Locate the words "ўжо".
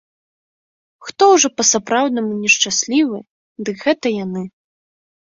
1.33-1.47